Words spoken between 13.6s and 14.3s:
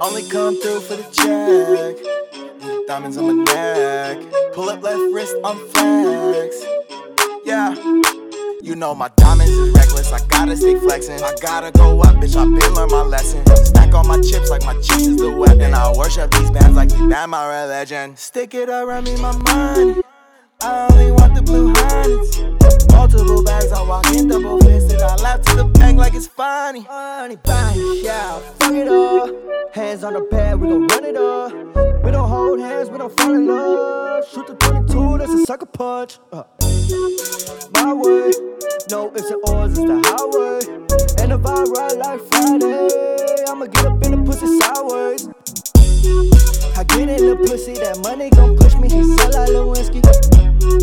Stack all my